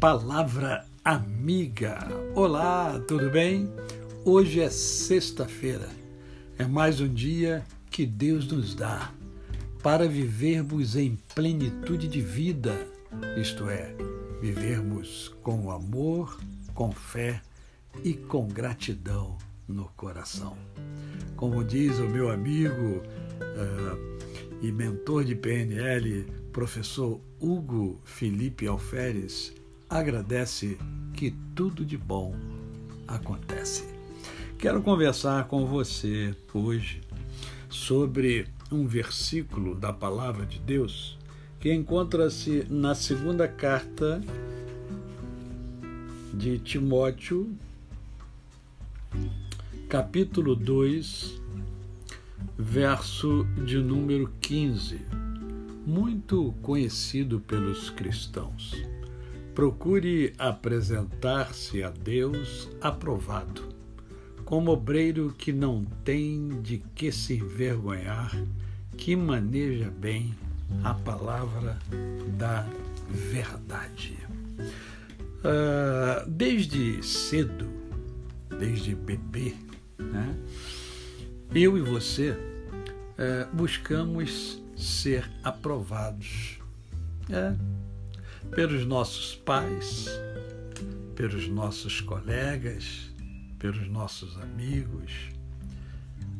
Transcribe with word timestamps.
Palavra 0.00 0.86
Amiga. 1.04 1.98
Olá, 2.34 2.98
tudo 3.06 3.28
bem? 3.28 3.70
Hoje 4.24 4.62
é 4.62 4.70
sexta-feira. 4.70 5.90
É 6.58 6.64
mais 6.64 7.02
um 7.02 7.06
dia 7.06 7.62
que 7.90 8.06
Deus 8.06 8.46
nos 8.50 8.74
dá 8.74 9.12
para 9.82 10.08
vivermos 10.08 10.96
em 10.96 11.18
plenitude 11.34 12.08
de 12.08 12.22
vida, 12.22 12.74
isto 13.36 13.68
é, 13.68 13.94
vivermos 14.40 15.36
com 15.42 15.70
amor, 15.70 16.40
com 16.72 16.90
fé 16.90 17.42
e 18.02 18.14
com 18.14 18.48
gratidão 18.48 19.36
no 19.68 19.84
coração. 19.98 20.56
Como 21.36 21.62
diz 21.62 21.98
o 21.98 22.08
meu 22.08 22.30
amigo 22.30 23.02
uh, 23.42 24.62
e 24.62 24.72
mentor 24.72 25.24
de 25.24 25.34
PNL, 25.34 26.24
professor 26.54 27.20
Hugo 27.38 28.00
Felipe 28.02 28.66
Alferes, 28.66 29.59
agradece 29.90 30.78
que 31.14 31.32
tudo 31.52 31.84
de 31.84 31.98
bom 31.98 32.36
acontece. 33.08 33.84
Quero 34.56 34.82
conversar 34.82 35.48
com 35.48 35.66
você 35.66 36.32
hoje 36.54 37.00
sobre 37.68 38.46
um 38.70 38.86
versículo 38.86 39.74
da 39.74 39.92
palavra 39.92 40.46
de 40.46 40.60
Deus 40.60 41.18
que 41.58 41.74
encontra-se 41.74 42.64
na 42.70 42.94
segunda 42.94 43.48
carta 43.48 44.22
de 46.32 46.58
Timóteo, 46.60 47.52
capítulo 49.88 50.54
2, 50.54 51.42
verso 52.56 53.44
de 53.64 53.78
número 53.78 54.32
15, 54.40 55.00
muito 55.84 56.54
conhecido 56.62 57.40
pelos 57.40 57.90
cristãos. 57.90 58.99
Procure 59.54 60.32
apresentar-se 60.38 61.82
a 61.82 61.90
Deus 61.90 62.68
aprovado, 62.80 63.62
como 64.44 64.70
obreiro 64.70 65.34
que 65.36 65.52
não 65.52 65.84
tem 66.04 66.60
de 66.62 66.78
que 66.94 67.10
se 67.10 67.34
envergonhar, 67.34 68.30
que 68.96 69.14
maneja 69.16 69.90
bem 69.90 70.34
a 70.84 70.94
palavra 70.94 71.78
da 72.38 72.66
verdade. 73.08 74.16
Uh, 75.40 76.28
desde 76.28 77.02
cedo, 77.02 77.68
desde 78.58 78.94
bebê, 78.94 79.54
né, 79.98 80.36
eu 81.54 81.76
e 81.76 81.80
você 81.80 82.30
uh, 82.30 83.56
buscamos 83.56 84.62
ser 84.76 85.30
aprovados 85.42 86.58
é, 87.28 87.54
pelos 88.54 88.86
nossos 88.86 89.34
pais, 89.36 90.08
pelos 91.14 91.46
nossos 91.48 92.00
colegas, 92.00 93.10
pelos 93.58 93.86
nossos 93.88 94.38
amigos, 94.38 95.12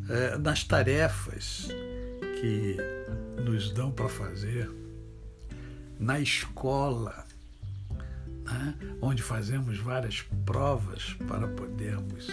é, 0.08 0.38
nas 0.38 0.64
tarefas 0.64 1.68
que 2.40 2.76
nos 3.44 3.70
dão 3.72 3.92
para 3.92 4.08
fazer, 4.08 4.70
na 5.98 6.18
escola, 6.18 7.26
né, 8.44 8.74
onde 9.00 9.22
fazemos 9.22 9.78
várias 9.78 10.22
provas 10.44 11.14
para 11.28 11.46
podermos 11.46 12.26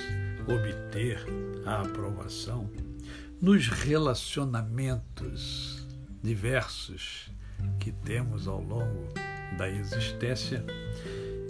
obter 0.47 1.23
a 1.65 1.81
aprovação, 1.81 2.67
nos 3.41 3.67
relacionamentos 3.67 5.85
diversos 6.23 7.29
que 7.79 7.91
temos 7.91 8.47
ao 8.47 8.61
longo 8.61 9.26
da 9.55 9.69
existência, 9.69 10.65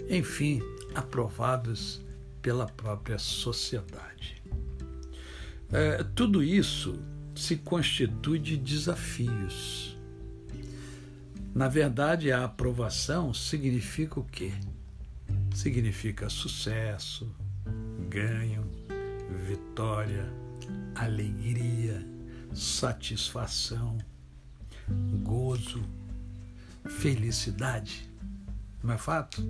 enfim, 0.08 0.62
aprovados 0.94 2.00
pela 2.40 2.66
própria 2.66 3.18
sociedade. 3.18 4.42
É, 5.72 6.02
tudo 6.14 6.42
isso 6.42 6.98
se 7.34 7.56
constitui 7.56 8.38
de 8.38 8.56
desafios. 8.56 9.96
Na 11.54 11.68
verdade, 11.68 12.32
a 12.32 12.44
aprovação 12.44 13.34
significa 13.34 14.20
o 14.20 14.24
quê? 14.24 14.52
Significa 15.54 16.28
sucesso, 16.28 17.30
ganho, 18.08 18.64
vitória, 19.46 20.28
alegria, 20.94 22.04
satisfação, 22.54 23.98
gozo, 25.22 25.82
felicidade. 26.88 28.08
Não 28.82 28.94
é 28.94 28.98
fato? 28.98 29.42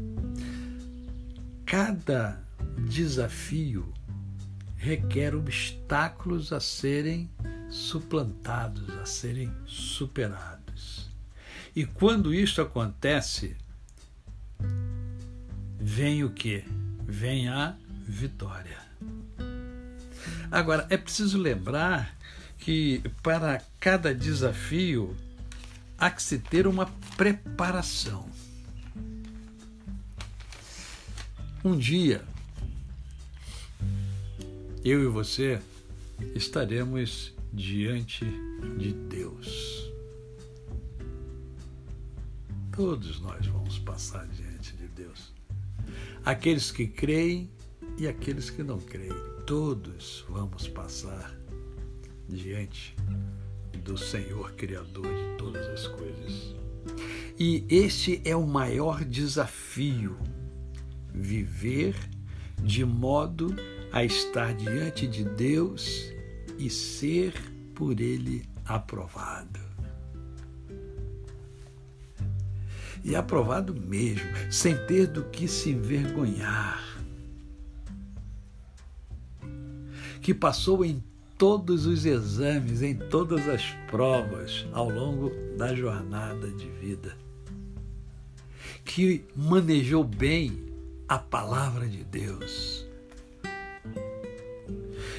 Cada 1.64 2.40
desafio 2.88 3.92
requer 4.76 5.34
obstáculos 5.34 6.52
a 6.52 6.60
serem 6.60 7.30
suplantados, 7.68 8.88
a 8.98 9.04
serem 9.04 9.52
superados. 9.66 11.10
E 11.74 11.84
quando 11.84 12.32
isso 12.32 12.62
acontece, 12.62 13.56
vem 15.78 16.24
o 16.24 16.30
que? 16.30 16.64
Vem 17.06 17.48
a 17.48 17.76
vitória. 18.06 18.78
Agora, 20.50 20.86
é 20.88 20.96
preciso 20.96 21.38
lembrar 21.38 22.16
que 22.58 23.02
para 23.22 23.62
cada 23.78 24.14
desafio 24.14 25.14
há 25.98 26.10
que 26.10 26.22
se 26.22 26.38
ter 26.38 26.66
uma 26.66 26.86
preparação. 27.16 28.28
Um 31.64 31.76
dia, 31.76 32.24
eu 34.84 35.02
e 35.02 35.06
você 35.08 35.60
estaremos 36.36 37.34
diante 37.52 38.24
de 38.78 38.92
Deus. 38.92 39.90
Todos 42.70 43.20
nós 43.20 43.44
vamos 43.46 43.80
passar 43.80 44.26
diante 44.28 44.76
de 44.76 44.86
Deus. 44.86 45.32
Aqueles 46.24 46.70
que 46.70 46.86
creem 46.86 47.50
e 47.98 48.06
aqueles 48.06 48.50
que 48.50 48.62
não 48.62 48.78
creem, 48.78 49.12
todos 49.44 50.24
vamos 50.28 50.68
passar 50.68 51.36
diante 52.28 52.94
do 53.76 53.96
Senhor 53.96 54.52
Criador 54.52 55.06
de 55.06 55.36
todas 55.36 55.66
as 55.66 55.86
coisas. 55.86 56.54
E 57.38 57.64
este 57.68 58.20
é 58.24 58.34
o 58.34 58.46
maior 58.46 59.04
desafio: 59.04 60.18
viver 61.14 61.94
de 62.62 62.84
modo 62.84 63.54
a 63.92 64.04
estar 64.04 64.54
diante 64.54 65.06
de 65.06 65.24
Deus 65.24 66.12
e 66.58 66.68
ser 66.68 67.32
por 67.74 68.00
Ele 68.00 68.44
aprovado. 68.64 69.60
E 73.04 73.14
aprovado 73.14 73.74
mesmo, 73.74 74.28
sem 74.50 74.76
ter 74.86 75.06
do 75.06 75.24
que 75.24 75.46
se 75.46 75.70
envergonhar. 75.70 76.84
Que 80.20 80.34
passou 80.34 80.84
em 80.84 81.02
todos 81.38 81.86
os 81.86 82.04
exames, 82.04 82.82
em 82.82 82.96
todas 82.96 83.48
as 83.48 83.62
provas 83.88 84.66
ao 84.72 84.90
longo 84.90 85.30
da 85.56 85.72
jornada 85.74 86.48
de 86.50 86.68
vida. 86.68 87.16
Que 88.84 89.24
manejou 89.36 90.02
bem 90.02 90.64
a 91.08 91.16
palavra 91.16 91.86
de 91.86 92.02
Deus. 92.02 92.84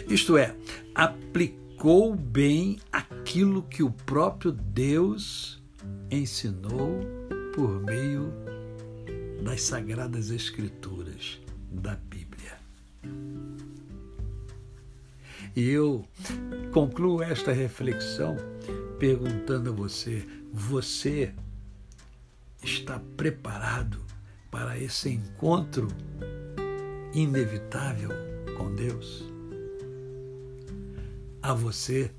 Isto 0.10 0.38
é, 0.38 0.56
aplicou 0.94 2.14
bem 2.14 2.78
aquilo 2.92 3.64
que 3.64 3.82
o 3.82 3.92
próprio 3.92 4.52
Deus 4.52 5.62
ensinou 6.12 7.00
por 7.56 7.82
meio 7.82 8.34
das 9.44 9.62
sagradas 9.62 10.32
escrituras 10.32 11.40
da 11.72 11.96
E 15.60 15.72
eu 15.72 16.06
concluo 16.72 17.22
esta 17.22 17.52
reflexão 17.52 18.38
perguntando 18.98 19.72
a 19.72 19.74
você: 19.74 20.26
você 20.54 21.34
está 22.64 23.02
preparado 23.18 24.02
para 24.50 24.80
esse 24.80 25.10
encontro 25.10 25.90
inevitável 27.14 28.10
com 28.58 28.74
Deus? 28.74 29.26
A 31.42 31.54
você, 31.54 32.10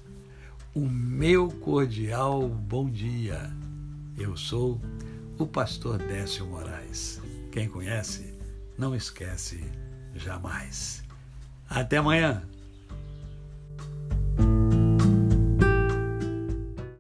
o 0.75 0.87
meu 0.87 1.49
cordial 1.49 2.47
bom 2.47 2.91
dia. 2.91 3.51
Eu 4.19 4.37
sou 4.37 4.79
o 5.39 5.47
pastor 5.47 5.97
Décio 5.97 6.45
Moraes. 6.45 7.23
Quem 7.51 7.71
conhece, 7.71 8.35
não 8.77 8.95
esquece 8.95 9.65
jamais. 10.15 11.03
Até 11.71 11.97
amanhã. 11.97 12.47